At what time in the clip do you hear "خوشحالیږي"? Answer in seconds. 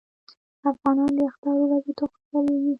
2.11-2.69